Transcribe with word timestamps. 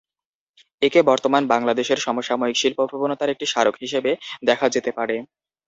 একে 0.81 0.99
বর্তমান 1.03 1.43
বাংলাদেশের 1.53 1.99
সমসাময়িক 1.99 2.57
শিল্পপ্রবণতার 2.59 3.31
একটি 3.31 3.45
স্মারক 3.47 3.75
হিসেবে 3.83 4.11
দেখা 4.43 4.67
যেতে 4.75 4.91
পারে। 4.97 5.15